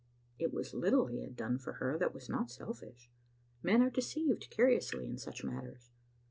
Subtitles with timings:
[0.39, 3.11] It was little he had done for her that was not selfish.
[3.61, 5.91] Men are deceived curiously in such matters.